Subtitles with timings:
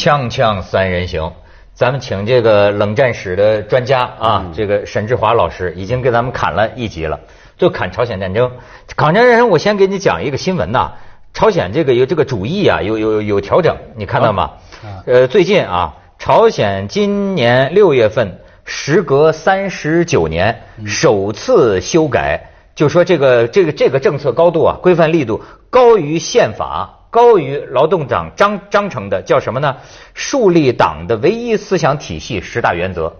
[0.00, 1.30] 锵锵三人行，
[1.74, 7.20] 咱们请这个冷战史的专家啊，这个沈志华老师已经给咱们砍了一集了，
[7.58, 8.50] 就砍朝鲜战争。
[8.96, 10.92] 抗战战争，我先给你讲一个新闻呐，
[11.34, 14.52] 朝鲜这个有这个主义啊，有有有调整，你看到吗？
[15.04, 26.99] 呃，最近啊，朝鲜今年六月份，时隔三十九年，首次修改，就说这个这个这个政策高度啊，规范力度高于宪法。
[27.10, 29.76] 高于劳动党章章程的叫什么呢？
[30.14, 33.16] 树立党的唯一思想体系十大原则。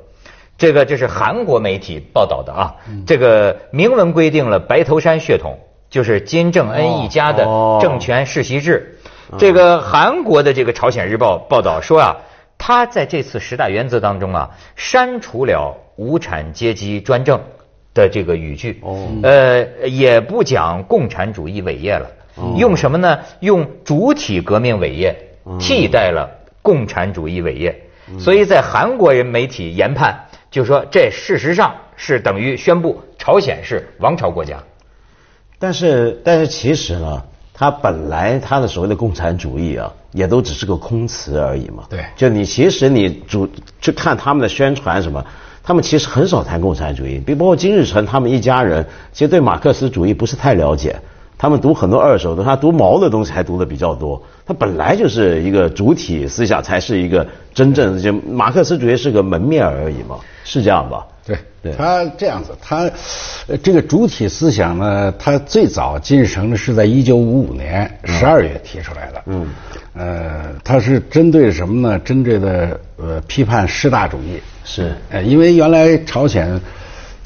[0.57, 2.77] 这个这是韩国媒体报道的啊。
[3.07, 5.59] 这个明文规定了白头山血统，
[5.89, 7.45] 就是金正恩一家的
[7.81, 8.99] 政权世袭制。
[9.39, 12.17] 这个韩国的这个朝鲜日报报道说啊，
[12.59, 17.41] 他在这次十大原则当中啊，删除了无产阶级专政
[17.93, 18.81] 的这个语句。
[18.83, 19.09] 哦。
[19.23, 22.09] 呃，也不讲共产主义伟业了。
[22.57, 23.19] 用什么呢？
[23.41, 25.17] 用主体革命伟业
[25.59, 26.29] 替代了
[26.63, 27.83] 共产主义伟业，
[28.19, 30.19] 所以在韩国人媒体研判，
[30.51, 34.57] 就说这事实上是等于宣布朝鲜是王朝国家。
[35.59, 41.85] 但是，但是其实呢，他本来他的所谓的共产主义啊，也都只是个空词而已嘛。
[41.91, 43.49] 对，就你其实你主
[43.81, 45.23] 去看他们的宣传什么，
[45.63, 50.99] 他们其实很少谈共产主义，比包括金日成他们一家人，其实对马克思主义不是太了解。
[51.41, 54.23] 他们读很多二手的，他读毛的东西还读的比较多。
[54.45, 61.07] 他本来就是一个主体思想，才是一个真正就马克思主义是个门面而已嘛，是这样吧？
[61.25, 61.73] 对，对。
[61.73, 62.91] 他这样子，他
[63.63, 69.23] 这个主体思想呢，他最早金日成是在一九五五年十二月提出来的。
[69.25, 69.49] 嗯。
[69.95, 71.99] 呃，他是针对什么呢？
[72.01, 74.39] 针对的呃批判师大主义。
[74.63, 74.95] 是。
[75.09, 76.61] 呃，因为原来朝鲜。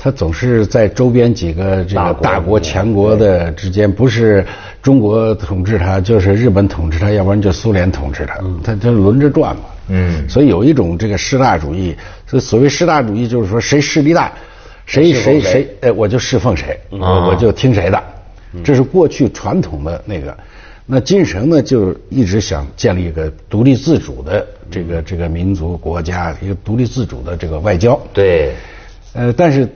[0.05, 4.45] 他总是在周边几个这个大国强国的之间，不是
[4.83, 9.63] 中国统治他，就是日本统治他，要不然就苏联统治他，他他轮着转嘛。
[9.89, 14.31] 嗯，所以有一种这个师大主义，所所谓师大主义就是说谁势力大，
[14.85, 18.05] 谁谁谁，哎，我就侍奉谁，我我就听谁的，
[18.63, 20.37] 这是过去传统的那个。
[20.85, 27.99] 那金日成呢，就一直想建立一个独立自主的这个这个民族国家，一个独立自主的这个外交。
[28.13, 28.53] 对，
[29.15, 29.67] 呃，但是。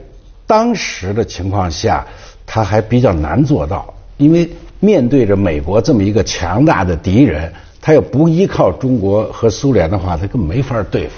[0.49, 2.03] 当时的情况下，
[2.43, 4.49] 他还比较难做到，因为
[4.79, 11.11] 面对着美国这么一个强大的敌人，他要不依靠中国和苏联的话，他根本没法对付。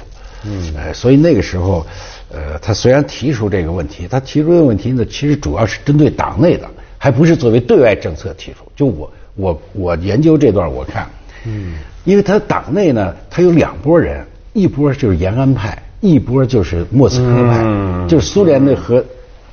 [0.43, 1.85] 嗯，哎，所以那个时候，
[2.29, 8.65] 呃，他虽然提出这个问题，他提出这个问题呢，其实主要是针对党内的，还不是作为对外政策提出。
[8.75, 11.07] 就我我我研究这段，我看，
[11.45, 17.63] 嗯，因为他党内呢，他有两拨人，一波就是延安派，一波就是莫斯科派，
[18.09, 19.01] 就是苏联的和。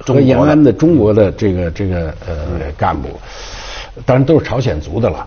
[0.00, 3.08] 和延安的中国的这个这个呃干部，
[4.06, 5.26] 当然都是朝鲜族的了，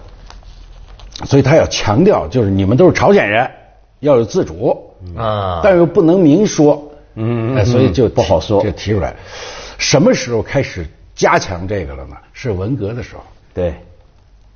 [1.26, 3.50] 所以他要强调，就是你们都是朝鲜人，
[4.00, 9.16] 要有自主啊，但又不能明说，嗯，所以就不好说，就提出来。
[9.78, 12.16] 什么时候开始加强这个了呢？
[12.34, 13.22] 是文革的时候。
[13.54, 13.74] 对，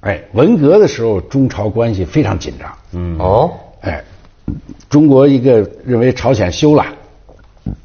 [0.01, 2.77] 哎，文革的时候，中朝关系非常紧张。
[2.93, 4.03] 嗯，哦，哎，
[4.89, 6.85] 中国一个认为朝鲜休了。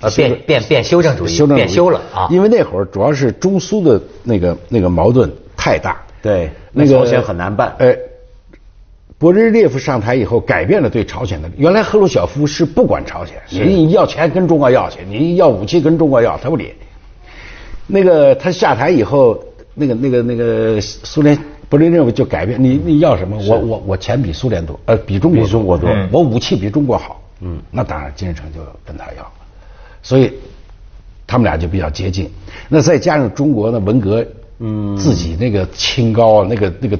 [0.00, 2.28] 呃，变变变修正主义，变修了啊！
[2.30, 7.74] 因为那会儿主要是中苏的那个那个矛盾太大，对，那个朝鲜很难办。
[7.78, 7.96] 哎，
[9.18, 11.50] 勃列日涅夫上台以后，改变了对朝鲜的。
[11.56, 16.74] 原来赫鲁晓夫是不管朝鲜，你要钱跟中国要去，你要武器跟中国要，他不理。
[17.86, 19.42] 那个他下台以后，
[19.74, 21.36] 那个那个那个苏联
[21.70, 23.38] 勃列日涅夫就改变，你你要什么？
[23.48, 27.22] 我我我钱比苏联多，呃，比中国中国多，我武器比中国好。
[27.40, 29.32] 嗯，那当然金日成就跟他要。
[30.02, 30.32] 所以，
[31.26, 32.30] 他们俩就比较接近。
[32.68, 34.26] 那再加上中国的文革，
[34.58, 36.98] 嗯，自己那个清高，那个那个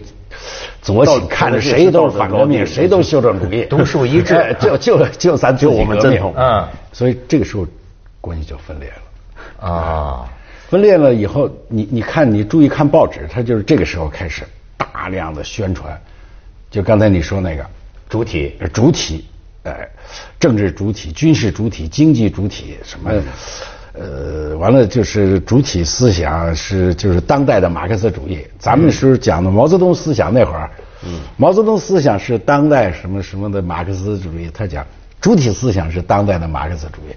[0.83, 6.35] 左倾，看着谁都是反革命，谁都修正主义， 独树一帜， 就就就咱就我们正统。
[6.37, 7.67] 嗯，所以这个时候
[8.21, 9.67] 关系就分裂了。
[9.69, 10.29] 啊，
[10.69, 14.43] 分裂了以后，你你看，你注意看报纸，它就是这个时候开始
[14.77, 16.01] 大量的宣传，
[16.71, 17.67] 就刚才你说那个。
[18.09, 19.25] 主体，主体。
[19.65, 19.89] 哎，
[20.39, 23.11] 政治主体、军事主体、经济主体，什么？
[23.93, 28.39] 呃，完了就是主体思想是就是当代的马克思主义。
[28.57, 30.71] 咱们是讲的毛泽东思想那会儿，
[31.05, 34.49] 嗯，毛泽东思想是当代什么什么的马克思主义。
[34.55, 34.87] 他讲
[35.21, 37.15] 主体思想是当代的马克思主义。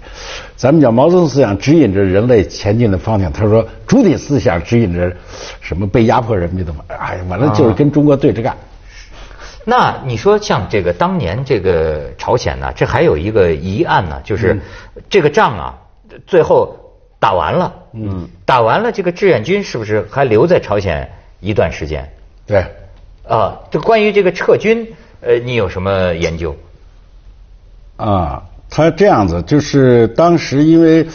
[0.56, 3.32] 咱们讲毛泽东思想指引着人类前进的方向。
[3.32, 5.16] 他说主体思想指引着
[5.60, 6.74] 什么被压迫人民的？
[6.88, 8.54] 哎，完了就是跟中国对着干。
[9.64, 14.60] 那你说像这个当年这个朝鲜呢，这还有一个疑案呢，就是
[15.08, 15.78] 这个仗啊，
[16.26, 16.76] 最后
[17.18, 22.12] 打完了，嗯，打完了，这个志愿军是不是还留在朝鲜一段时间？
[22.46, 22.66] 对，
[23.26, 26.54] 啊，这关于这个撤军，呃，你有什么研究？
[27.96, 31.06] 啊，他这样子就是当时因为，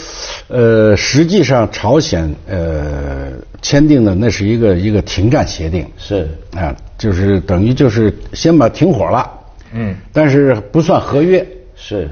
[0.48, 3.32] 呃，实际上朝鲜呃
[3.62, 6.28] 签订的那是一个一个停战协定，是。
[6.56, 9.30] 啊，就是等于就是先把停火了，
[9.74, 11.46] 嗯，但是不算合约。
[11.76, 12.10] 是，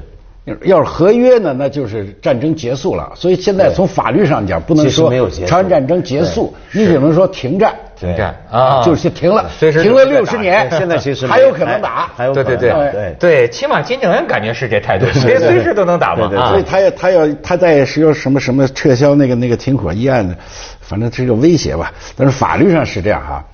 [0.64, 3.12] 要是合约呢，那就是战争结束了。
[3.14, 5.10] 所以现在从法律上讲，不能说
[5.46, 7.74] 朝鲜战争结束，你只能说停战。
[7.98, 16.50] 停战啊，就是停了，随时停了六十年， 现在其实 还有可能打，还有对对可能对对对，起码金正恩感觉是这态度，随随时都能打嘛对对对啊。
[16.50, 20.34] 所以他要他要他在是要什么什么撤销那个那个停火议案呢，
[20.80, 21.92] 反正这个威胁吧。
[22.16, 23.44] 但是法律上是这样哈。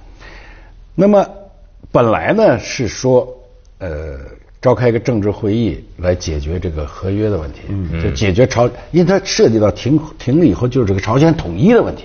[0.94, 1.26] 那么
[1.90, 3.26] 本来呢是说
[3.78, 4.18] 呃
[4.60, 7.60] 召开一个政治会议来解决这个合约的问题，
[8.02, 12.04] 就解决朝，因为它涉及到停停了以后就是这个朝鲜统一的问题，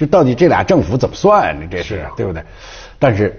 [0.00, 1.66] 就到底这俩政府怎么算呢？
[1.70, 2.42] 这是对不对？
[2.98, 3.38] 但是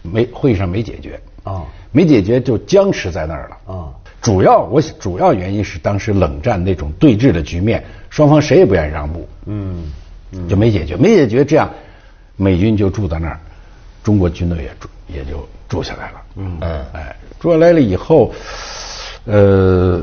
[0.00, 1.66] 没会议上没解决啊。
[1.92, 3.92] 没解决就僵持在那儿了啊。
[4.22, 9.84] 主要我主要原因是当时冷战那种对峙的局面，双方谁也不愿意让步，嗯，
[10.48, 11.68] 就没解决，没解决，这样
[12.36, 13.38] 美军就住在那儿，
[14.02, 16.56] 中国军队也住也就住下来了，嗯。
[16.62, 18.32] 嗯哎，住下来了以后，
[19.26, 20.02] 呃，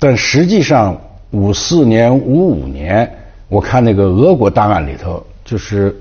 [0.00, 1.00] 但实际上
[1.30, 3.08] 五四年、五五年，
[3.48, 5.96] 我看那个俄国档案里头，就是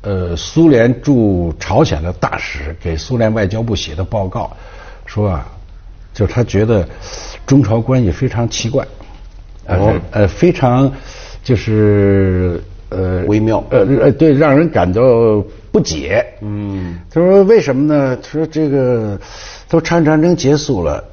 [0.00, 4.56] 呃苏联驻朝鲜的大使给苏联外交部写的报告，
[5.04, 5.46] 说啊，
[6.14, 6.88] 就是他觉得
[7.46, 8.82] 中朝关系非常奇怪，
[9.66, 10.90] 呃、呃非常
[11.44, 15.02] 就是呃微妙呃呃对，让人感到
[15.70, 16.24] 不解。
[16.40, 18.16] 嗯，他说为什么呢？
[18.16, 19.20] 他说这个
[19.68, 21.04] 都朝鲜战争结束了，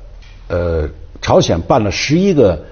[0.48, 0.90] 呃，
[1.22, 2.64] 朝鲜办了十一个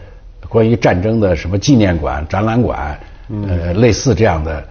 [0.48, 2.98] 关于战争的什么纪念馆、展览馆，
[3.45, 4.65] 呃，类似这样的。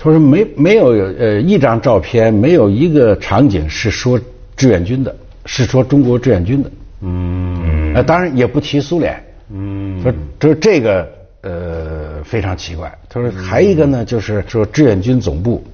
[0.00, 4.18] 他说没没有呃一张照片，没有一个场景是说
[4.56, 5.14] 志愿军的，
[5.44, 6.70] 是说中国志愿军的。
[7.00, 9.20] 嗯，呃，当然也不提苏联。
[9.52, 11.08] 嗯，说说这个
[11.40, 12.96] 呃非常奇怪。
[13.08, 15.64] 他说还一个呢，就是说志愿军总部，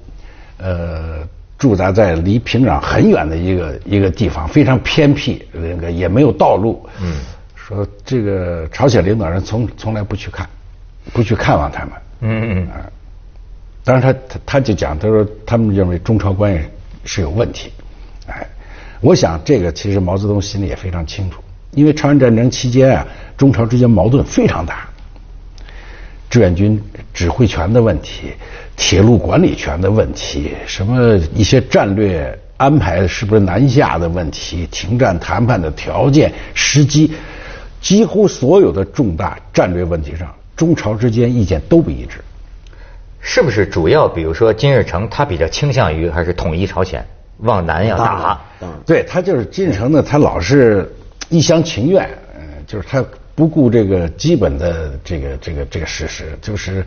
[0.57, 1.19] 呃，
[1.59, 6.83] 驻扎在离平壤很远的一个一个地方，非常偏僻，那个也没有道路。
[6.99, 7.17] 嗯，
[7.53, 10.49] 说这个朝鲜领导人从从来不去看，
[11.13, 11.91] 不去看望他们。
[12.21, 12.89] 嗯嗯啊，
[13.85, 16.59] 当然他他他就讲，他说他们认为中朝关系
[17.03, 17.71] 是有问题，
[18.25, 18.45] 哎，
[18.99, 21.39] 我想这个其实毛泽东心里也非常清楚，
[21.71, 23.05] 因为朝鲜战争期间啊，
[23.37, 24.89] 中朝之间矛盾非常大，
[26.31, 26.81] 志愿军
[27.13, 28.33] 指挥权的问题、
[28.75, 37.13] 铁路管理权的问题，什么一些战略安排是不是南下的问题、停战谈判的条件、时机，
[37.81, 42.17] 几乎所有的重大战略问题上，中朝之间意见都不一致。
[43.27, 47.03] 是不是主要比如说金日成他比较倾向于还是统一朝鲜，
[47.37, 48.39] 往南要打？
[48.85, 50.93] 对他就是金日成呢，他老是
[51.29, 56.85] 一厢情愿，嗯、就是他不顾这个基本的这个这个这个事实，就是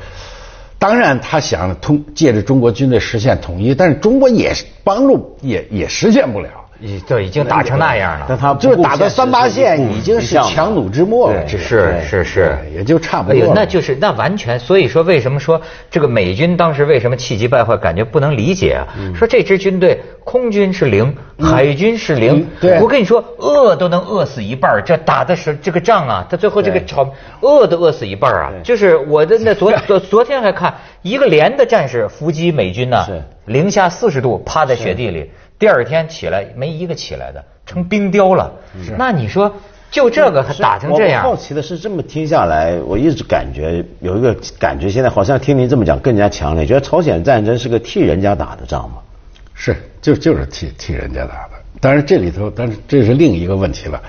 [0.79, 4.55] 当然他想通借着中国军队实现统一，但是中国也
[4.85, 6.68] 帮助也也实现不了。
[6.81, 8.27] 已都已经打成那样了。
[8.29, 11.59] 但他就是打到三八线已经是强强弩之末了，是
[12.05, 13.55] 是是，也就差不哎呦，多。
[13.55, 15.61] 那就是那完全，所以说为什么说
[15.91, 18.87] 这个美军当时为什么气急败坏，感觉不能理解啊？
[19.15, 22.41] 说这支军队空军是零，海军是零。
[22.41, 22.81] 嗯，对。
[22.81, 27.09] 我跟你说，饿都能饿死一半儿这打的是这个仗啊，他最后这个朝
[27.41, 28.53] 饿都饿死一半儿啊。
[28.63, 38.53] 就是我的那昨昨 昨天还看一个连的战士伏击美军呢是，零下四十度趴在雪地里，第二天起来没一个起来的，成冰雕了。
[38.97, 39.53] 那你说
[39.91, 41.25] 就这个还打成这样？
[41.25, 48.97] 我好奇的是，这么听下来，我一直感觉有一个感觉，现在好像听您这么讲更加强烈，觉得朝鲜战争是个替人家打的仗吗？
[49.55, 51.51] 是，就就是替替人家打的。
[51.81, 54.03] 当然这里头，但是这是另一个问题了。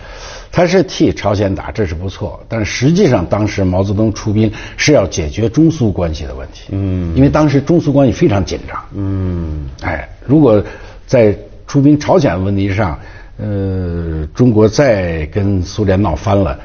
[0.51, 6.70] 他是替朝鲜打，这是不错，但是实际上当时毛泽东出兵是要解决中苏关系的问题。
[6.72, 8.84] 嗯，因为当时中苏关系非常紧张。
[8.94, 10.63] 嗯，哎，如果
[11.10, 11.36] 在
[11.66, 13.00] 出兵朝鲜问题上，
[13.38, 16.56] 呃，中国再跟苏联闹翻了，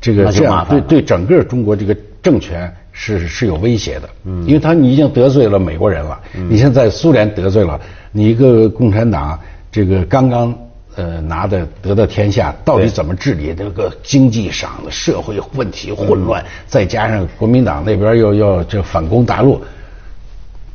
[0.00, 0.32] 这个
[0.66, 6.18] 对对整个中国这个政权是是有威胁的，嗯，因为他你已经得罪了美国人了，
[6.48, 7.78] 你现在苏联得罪了，
[8.12, 9.38] 你一个共产党
[9.70, 10.56] 这个刚刚
[10.96, 19.60] 呃拿的得到天下，到底怎么治理这个经济上的社会问题混乱，再加上国民党那边又要这反攻大陆，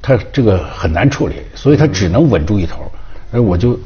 [0.03, 2.91] 他这个很难处理，所以他只能稳住一头，
[3.31, 3.77] 而我就。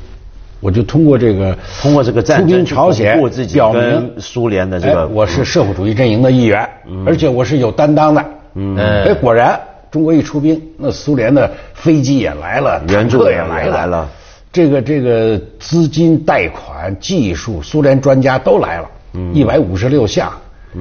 [0.64, 3.20] 我就通过这个，通过这个战争出兵朝鲜，
[3.52, 6.70] 表明苏联的这个哎我是社会主义阵营的一员，
[7.04, 8.24] 而且我是有担当的。
[8.54, 14.08] 嗯，哎，果然中国一出兵，那苏联的飞机也来了，援助也来了
[14.54, 18.88] 这个这个资金、贷款、技术，苏联专家都来了。
[19.34, 20.32] 一百五十六项。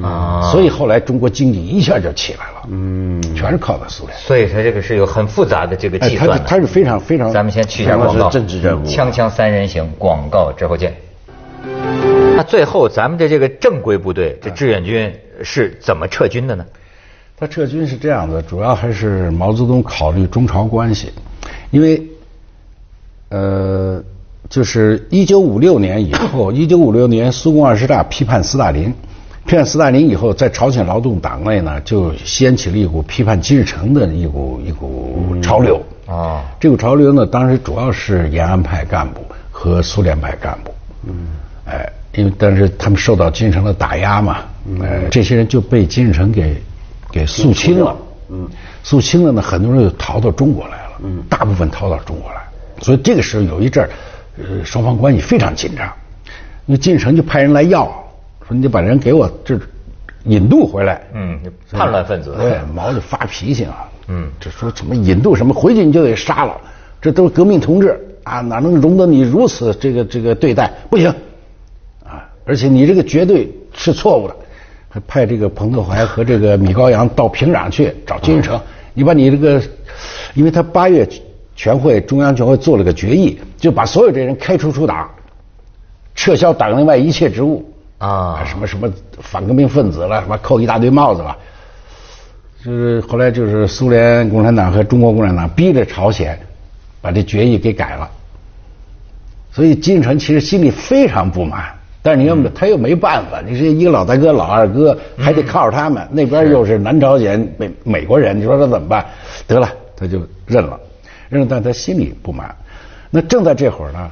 [0.02, 4.16] 啊，所以后来中国经济一下就起来了，嗯，全是靠的苏联。
[4.16, 6.38] 所以它这个是有很复杂的这个计算的。
[6.47, 7.32] 它是非常非常。
[7.32, 8.30] 咱们先去一下广告。
[8.30, 8.87] 政治任务。
[8.87, 10.94] 锵锵三人行，广告之后见。
[12.37, 16.64] 那最后咱们的这个正规部队，这志愿军是怎么撤军的呢？
[17.37, 21.11] 他撤军是这样的，主要还是毛泽东考虑中朝关系，
[21.70, 22.00] 因为，
[23.30, 24.00] 呃，
[24.49, 28.94] 就是一九五六年以后，一九五六年苏共二十大批判斯大林。
[29.47, 35.80] 批判斯大林以后，在朝鲜劳动党内呢，就掀起了一股批判金日成的一股一股潮流。
[36.06, 40.75] 啊，这股潮流呢，当时主要是延安派干部和苏联派干部。
[41.09, 41.14] 嗯，
[41.66, 44.38] 哎，因为但是他们受到金日成的打压嘛，
[44.82, 46.61] 哎，这些人就被金日成给
[47.11, 47.97] 给肃清了。
[48.28, 48.47] 嗯，
[48.85, 50.90] 肃清了呢，很多人就逃到中国来了。
[51.02, 52.40] 嗯，大部分逃到中国来，
[52.82, 53.90] 所以这个时候有一阵儿，
[54.38, 55.90] 呃，双方关系非常紧张。
[56.66, 57.90] 那金日成就派人来要。
[58.50, 59.59] 你得把人给我这
[60.25, 61.00] 引渡回来。
[61.14, 61.38] 嗯，
[61.71, 62.35] 叛乱分子。
[62.38, 63.88] 对，毛就发脾气啊。
[64.09, 66.61] 嗯，这说什么引渡什么，回去你就得杀了，
[67.00, 70.71] 这都是革命同志啊，哪能容得你如此这个这个对待？
[70.90, 71.09] 不行
[72.04, 72.28] 啊！
[72.45, 74.37] 而且你这个绝对是错误的。
[74.92, 78.61] 还派这个彭德怀和这个米高扬到平壤去找金日成，
[78.92, 79.62] 你把你这个，
[80.35, 81.09] 因为他八月
[81.54, 85.09] 全会中央全会做了个决议，就把所有这人开除出党，
[86.16, 87.69] 撤销党内外一切职务。
[88.00, 88.90] 啊，什么什么
[89.21, 91.37] 反革命分子了，什么扣一大堆帽子了，
[92.64, 96.38] 就是后来就是苏联共产党和中国共产党逼着朝鲜
[97.02, 98.11] 把这决议给改了，
[99.52, 109.04] 所以金日成其实心里非常不满，但是你又他又没办法，你是一个老大哥、老二哥，还得靠着他们，那边又是南朝鲜美美国人，你说他怎么办？
[109.47, 110.80] 得了，他就认了，
[111.28, 112.57] 认了，但他心里不满。
[113.11, 114.11] 那正在这会儿呢，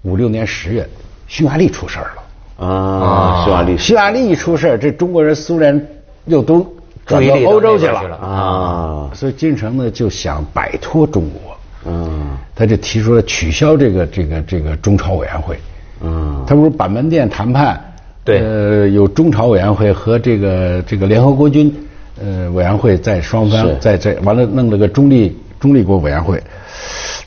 [0.00, 0.88] 五六年十月，
[1.26, 2.22] 匈牙利出事儿了。
[2.58, 5.86] 啊，匈牙利，匈牙利一出事这中国人、苏联
[6.26, 6.66] 又都
[7.06, 8.16] 转到欧洲去了。
[8.16, 9.10] 啊。
[9.14, 15.56] 所以金城呢就想摆脱中国，嗯，他就提出了取消这个这个这个中朝委员会，
[16.02, 17.80] 嗯，他不是板门店谈判，
[18.24, 21.72] 对，呃，有中朝委员会和这个这个联合国军
[22.20, 26.42] 呃委员会在双方在在完了弄了个中立中立国委员会，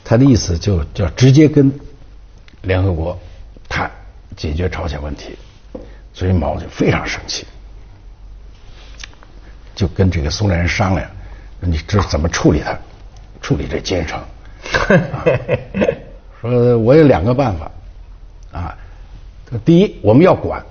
[0.04, 1.72] 他的意思就叫直接跟
[2.60, 3.31] 联合国谈。
[4.36, 5.36] 解决朝鲜问题，
[6.12, 7.46] 所以毛就非常生气，
[9.74, 11.08] 就跟这个苏联人商量，
[11.60, 12.78] 你这怎么处理他？
[13.40, 14.20] 处理这金日成？
[16.40, 17.70] 说我有两个办法
[18.52, 18.78] 啊。
[19.64, 20.64] 第一，我们要管。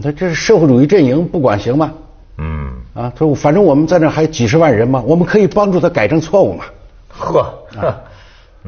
[0.00, 1.92] 他这是社会主义阵营，不管行吗？
[2.38, 2.72] 嗯。
[2.94, 6.64] 啊，他说反正我们在那还有几十万人嘛，我们可以帮助他改正错误嘛。
[7.08, 7.40] 呵。
[7.76, 7.98] 啊，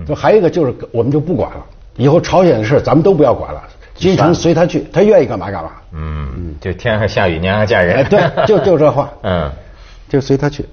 [0.07, 1.65] 就还有一个就是，我们就不管了，
[1.97, 3.63] 以后朝鲜的事咱们都不要管了。
[3.99, 5.73] 金城随他去，他愿意干嘛干嘛。
[5.93, 8.07] 嗯，就天上下雨，娘娘嫁人。
[8.09, 9.13] 对，就 就这话。
[9.23, 9.51] 嗯，
[10.09, 10.65] 就随他去。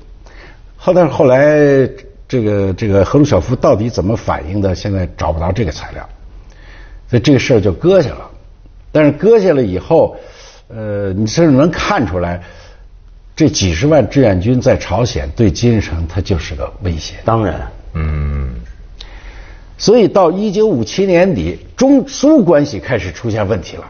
[0.77, 1.89] 后来后来，
[2.27, 4.75] 这个这个赫鲁晓夫到底怎么反应的？
[4.75, 6.07] 现在找不到这个材料，
[7.09, 8.29] 所以这个事儿就搁下了。
[8.91, 10.15] 但是搁下了以后，
[10.67, 12.41] 呃，你甚至能看出来，
[13.35, 17.15] 这几十万志愿军在朝鲜对金日成他就是个威胁。
[17.25, 17.61] 当然，
[17.93, 18.53] 嗯。
[19.77, 23.83] 所以到一九五七年底，中苏关系开始出现问题了。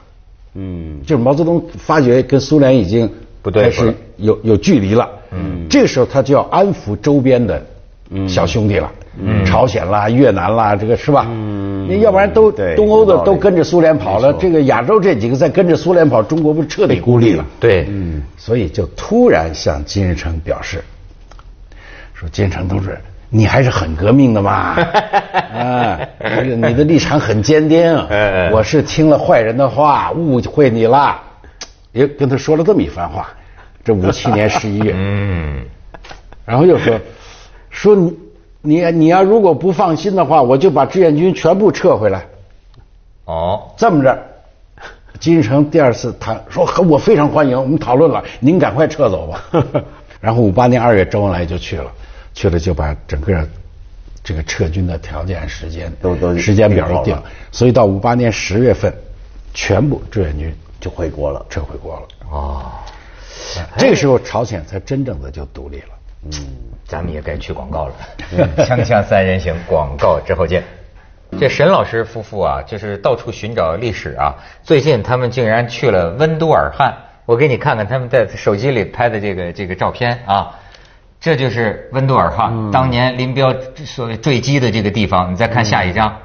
[0.55, 3.09] 嗯，就是毛泽东发觉跟苏联已经
[3.41, 5.09] 不对，是有有距离了。
[5.31, 7.61] 嗯，这个时候他就要安抚周边的
[8.27, 11.27] 小兄弟了，嗯朝鲜啦、越南啦，这个是吧？
[11.29, 17.45] 嗯，要不然都东欧的都跟着苏联跑了，这个亚洲这几个再跟着苏联跑，中国不是彻底孤立了？
[17.59, 20.83] 对，嗯，所以就突然向金日成表示，
[22.13, 22.97] 说金日成同志。
[23.29, 24.75] 你还是很革命的嘛，
[25.53, 27.93] 啊，你的立场很坚定。
[28.51, 31.19] 我是听了坏人的话，误会你了，
[31.91, 33.27] 也跟他说了这么一番话。
[33.83, 35.63] 这五七年 十一月，嗯，
[36.45, 36.99] 然后又说，
[37.69, 38.13] 说你
[38.61, 42.25] 你你要如果不放心的话，我就把志愿军全部撤回来。
[43.25, 44.17] 哦，这么着，
[45.19, 49.43] 金日成第二次谈说，我非常欢迎，我们讨论了，您赶快撤走吧。
[50.21, 51.91] 然后五八年二月，周恩来就去了。
[52.35, 53.47] 去了就把整个
[54.23, 57.17] 这个撤军的条件、时间都都时间表都定，
[57.51, 58.93] 所以到五八年十月份，
[59.53, 62.07] 全部志愿军就回国了，撤回国了。
[62.29, 62.65] 哦，
[63.77, 65.87] 这个时候朝鲜才真正的就独立了。
[66.23, 66.31] 嗯，
[66.85, 67.93] 咱们也该去广告了。
[68.57, 70.63] 锵锵三人行，广告之后见。
[71.39, 74.35] 这沈老师夫妇啊，就是到处寻找历史啊。
[74.63, 80.59] 最近他们竟然去了温都尔汗，我给你看看他们在手机里拍的这个这个照片啊。
[81.25, 83.51] 这就是温都尔哈当年林彪
[83.83, 85.31] 所谓坠机的这个地方。
[85.31, 86.15] 你再看下一张，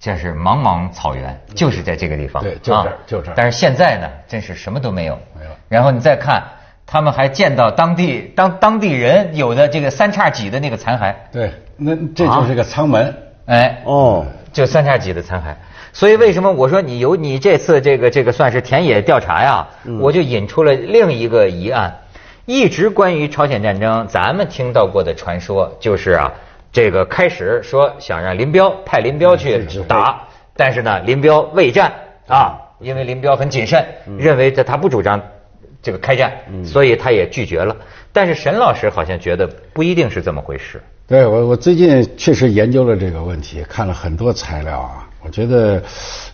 [0.00, 2.42] 这是茫茫草原，就是在这个地方。
[2.42, 5.18] 对就这儿就这儿但是现在呢，真是什么都没有。
[5.38, 6.42] 没有然后你再看，
[6.86, 11.14] 他们还见到当地当当地人有的这个三叉戟的那个残骸。
[11.30, 13.14] 对，那这就是个舱门。
[13.44, 15.54] 哎，哦，就三叉戟的残骸。
[15.92, 19.68] 所以为什么我说你有你这次这个这个算是田野调查呀？
[20.00, 21.94] 我就引出了另一个疑案。
[22.46, 26.32] 一直关于朝鲜战争，咱们听到过的传说就是啊，
[26.70, 31.92] 这个开始说想让林彪派林彪去打，但是呢，林彪畏战
[32.28, 33.84] 啊，因为林彪很谨慎，
[34.16, 35.20] 认为这他不主张
[35.82, 36.32] 这个开战，
[36.64, 37.76] 所以他也拒绝了。
[38.12, 40.80] 但是沈老师好像觉得不一定是这么回事。
[41.08, 45.05] 对我，我最近确实研究了这个问题，看了很多材料啊。
[45.26, 45.82] 我觉得，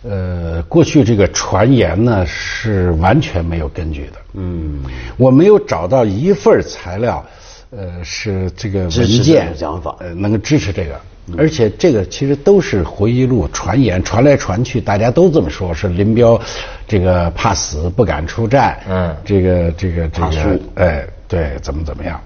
[0.03, 4.19] 呃，过去这个传言呢是完全没有根据的。
[4.35, 4.83] 嗯，
[5.17, 7.25] 我没有找到一份材料，
[7.71, 11.01] 呃，是这个文件种讲法呃，能够支持这个。
[11.39, 16.39] 而且这个其实都是回忆录传言，传来传去，大家都这么说，是林彪
[16.87, 22.21] 这个怕死不敢出战，嗯这个这个这个，哎，对，怎么怎么样？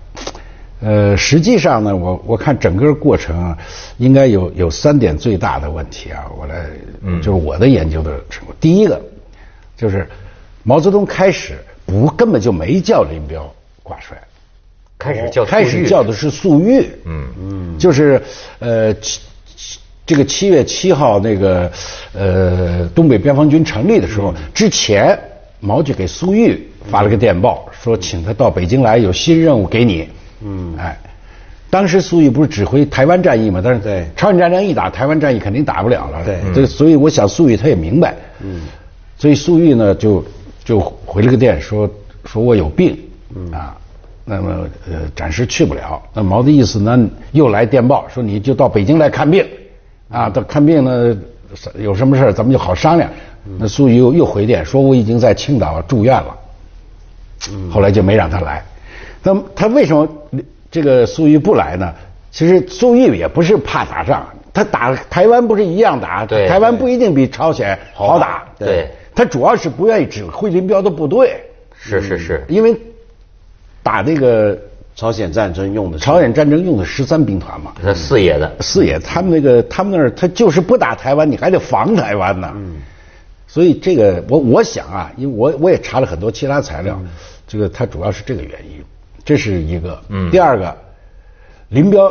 [0.79, 3.59] 呃，实际上呢，我我看整个过程啊，
[3.97, 6.67] 应该有有三点最大的问题啊，我来，
[7.19, 8.55] 就是我的研究的成果。
[8.61, 9.01] 第一个
[9.75, 10.07] 就是
[10.63, 11.55] 毛泽东开始
[11.87, 13.51] 不根本就没叫林彪
[13.83, 14.19] 挂帅，
[14.99, 17.25] 开始叫开始叫的是粟裕，嗯。
[17.41, 18.21] 嗯，就是
[18.59, 21.73] 呃七七这个七月七号那个
[22.13, 25.19] 呃东北边防军成立的时候，之前
[25.59, 30.07] 毛就给粟裕发了个电报，说请他到北京来，有新任务给你。
[30.41, 30.99] 嗯，哎，
[31.71, 36.25] 当时粟裕不是指挥台湾战役嘛，但是对朝鲜战争一打，台湾战役肯定打不了了。
[36.25, 38.15] 对这所以我想粟裕他也明白。
[38.41, 38.63] 嗯，
[39.19, 40.25] 所以粟裕呢就
[40.65, 41.91] 就回了个电说
[42.25, 42.99] 说我有病
[43.53, 43.77] 啊，
[44.25, 46.03] 那么呃暂时去不了。
[46.13, 49.47] 那毛的意思呢又来电报说你就到北京来看病
[50.11, 51.17] 啊，到看病呢
[51.79, 53.11] 有什么事儿咱们就好商量。
[53.59, 56.37] 那粟裕又又回电说我已经在青岛住院了。
[57.71, 58.65] 后来就没让他来。
[59.27, 60.09] 那么他为什么
[60.71, 61.93] 这个粟裕不来呢？
[62.31, 68.45] 其实粟裕也不是怕打仗，他打台湾不是一样打，对台湾不一定比朝鲜好打。
[68.57, 71.41] 对他主要是不愿意指挥林彪的部队，
[71.77, 72.81] 是是是，因为
[73.83, 74.57] 打那个
[74.95, 77.73] 朝鲜战争用的朝鲜战争用的十三兵团嘛。
[77.83, 82.53] 他四野的，四野他们那个他们那儿他就是不打台湾，你还得防台湾呢。
[82.55, 82.77] 嗯，
[83.49, 86.97] 所以这个我我想啊，因为我我也查了很多其他材料，
[87.49, 88.85] 这个他主要是这个原因，
[89.27, 90.01] 这是一个。
[90.09, 90.75] 嗯第二个，
[91.69, 92.11] 林彪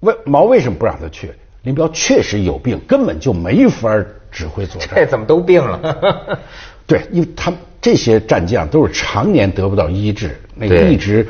[0.00, 1.32] 为毛为什么不让他去？
[1.62, 3.88] 林彪确实有病，根本就没法
[4.32, 4.90] 指挥作战。
[4.96, 6.38] 这怎么都病了？
[6.88, 11.24] 对，因为他们这些战将都是常年得不到医治，那个一直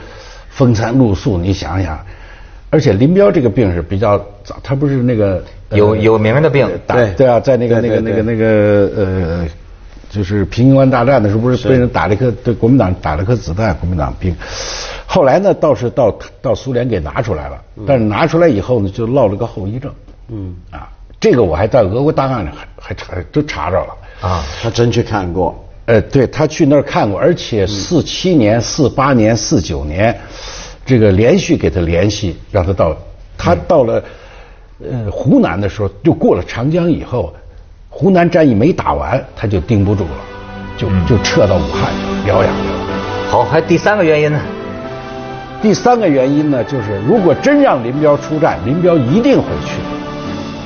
[0.49, 1.37] 风餐露宿。
[1.37, 2.03] 你想想，
[2.71, 8.47] 而且林彪这个病是比较早，他不是那个呃有有名的病对对啊，在那个那个那个那个
[8.97, 9.47] 呃，
[10.13, 14.37] 就是平型关大战的时候，不是被人打了一颗对国民党打了颗子弹，国民党兵。
[15.07, 19.91] 后来呢，倒是到到苏联给拿出来了，但是拿出来以后呢，就落了个后遗症。
[20.29, 23.97] 嗯啊，这个我还在俄国档案里还还查都查着了。
[24.21, 30.15] 啊，他真去看过，呃，对他去那儿看过，而且四七年、四八年、四九年，
[30.85, 32.97] 这个连续给他联系，让他到，
[33.37, 34.05] 他到了
[34.79, 37.35] 呃湖南的时候，就过了长江以后，
[37.95, 40.11] 湖南战役没打完，他就盯不住了，
[40.79, 42.75] 就就撤到武汉去疗养去了。
[43.31, 44.41] 好，还第三个原因呢？
[45.61, 49.75] 第三个原因呢，就是如果真让林彪出战，林彪一定会去。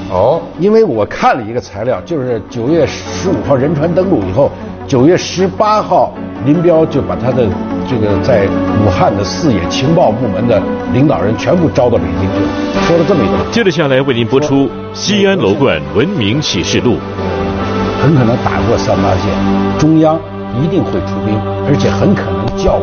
[0.08, 4.50] 哦，因为我看了一个材料，就是九月十五号仁川登陆以后，
[4.86, 7.48] 九月十八号，林彪就把他的
[7.88, 8.46] 这个在
[8.84, 16.92] 武汉的四野情报部门的领导人全部招到北京去了，说了这么一段，接着下来为您播出《西安楼观文明启示录》。
[18.00, 19.32] 很可能打过三八线，
[19.76, 20.20] 中央
[20.62, 21.34] 一定会出兵，
[21.66, 22.80] 而且很可能叫